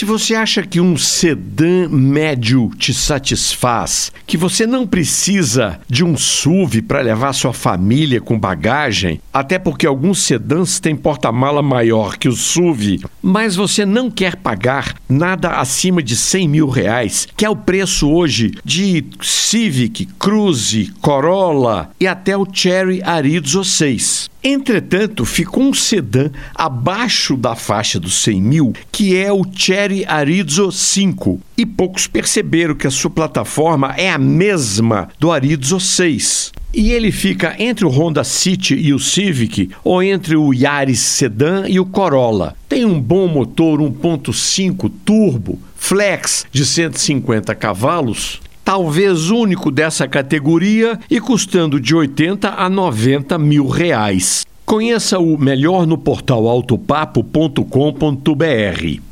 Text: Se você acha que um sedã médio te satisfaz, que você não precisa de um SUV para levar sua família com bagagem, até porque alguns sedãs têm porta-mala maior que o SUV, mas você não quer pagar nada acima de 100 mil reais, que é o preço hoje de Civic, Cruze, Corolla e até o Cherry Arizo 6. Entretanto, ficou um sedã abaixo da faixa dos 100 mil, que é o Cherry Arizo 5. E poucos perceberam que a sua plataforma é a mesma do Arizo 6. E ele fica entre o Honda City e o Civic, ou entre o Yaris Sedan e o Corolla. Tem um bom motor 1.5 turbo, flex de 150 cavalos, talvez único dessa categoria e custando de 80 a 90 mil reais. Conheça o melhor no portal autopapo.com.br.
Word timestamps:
Se 0.00 0.06
você 0.06 0.34
acha 0.34 0.62
que 0.62 0.80
um 0.80 0.96
sedã 0.96 1.86
médio 1.86 2.70
te 2.78 2.94
satisfaz, 2.94 4.10
que 4.26 4.38
você 4.38 4.66
não 4.66 4.86
precisa 4.86 5.78
de 5.86 6.02
um 6.02 6.16
SUV 6.16 6.80
para 6.80 7.02
levar 7.02 7.34
sua 7.34 7.52
família 7.52 8.18
com 8.18 8.40
bagagem, 8.40 9.20
até 9.30 9.58
porque 9.58 9.86
alguns 9.86 10.20
sedãs 10.20 10.80
têm 10.80 10.96
porta-mala 10.96 11.60
maior 11.60 12.16
que 12.16 12.30
o 12.30 12.32
SUV, 12.32 13.00
mas 13.20 13.54
você 13.54 13.84
não 13.84 14.10
quer 14.10 14.36
pagar 14.36 14.94
nada 15.10 15.60
acima 15.60 16.02
de 16.02 16.16
100 16.16 16.48
mil 16.48 16.68
reais, 16.68 17.28
que 17.36 17.44
é 17.44 17.50
o 17.50 17.56
preço 17.56 18.10
hoje 18.10 18.52
de 18.64 19.04
Civic, 19.20 20.06
Cruze, 20.18 20.92
Corolla 21.00 21.90
e 21.98 22.06
até 22.06 22.36
o 22.36 22.46
Cherry 22.50 23.02
Arizo 23.02 23.64
6. 23.64 24.30
Entretanto, 24.42 25.26
ficou 25.26 25.64
um 25.64 25.74
sedã 25.74 26.30
abaixo 26.54 27.36
da 27.36 27.54
faixa 27.54 28.00
dos 28.00 28.22
100 28.22 28.42
mil, 28.42 28.72
que 28.90 29.14
é 29.14 29.30
o 29.30 29.44
Cherry 29.54 30.04
Arizo 30.06 30.72
5. 30.72 31.38
E 31.58 31.66
poucos 31.66 32.06
perceberam 32.06 32.74
que 32.74 32.86
a 32.86 32.90
sua 32.90 33.10
plataforma 33.10 33.94
é 33.98 34.10
a 34.10 34.16
mesma 34.16 35.10
do 35.18 35.30
Arizo 35.30 35.78
6. 35.78 36.52
E 36.72 36.92
ele 36.92 37.10
fica 37.10 37.54
entre 37.58 37.84
o 37.84 37.90
Honda 37.90 38.24
City 38.24 38.74
e 38.76 38.94
o 38.94 38.98
Civic, 38.98 39.70
ou 39.84 40.02
entre 40.02 40.36
o 40.36 40.54
Yaris 40.54 41.00
Sedan 41.00 41.68
e 41.68 41.78
o 41.78 41.84
Corolla. 41.84 42.56
Tem 42.70 42.84
um 42.84 43.00
bom 43.00 43.26
motor 43.26 43.80
1.5 43.80 44.92
turbo, 45.04 45.58
flex 45.74 46.46
de 46.52 46.64
150 46.64 47.52
cavalos, 47.56 48.40
talvez 48.64 49.28
único 49.28 49.72
dessa 49.72 50.06
categoria 50.06 50.96
e 51.10 51.20
custando 51.20 51.80
de 51.80 51.96
80 51.96 52.48
a 52.48 52.70
90 52.70 53.36
mil 53.38 53.66
reais. 53.66 54.46
Conheça 54.64 55.18
o 55.18 55.36
melhor 55.36 55.84
no 55.84 55.98
portal 55.98 56.46
autopapo.com.br. 56.46 59.09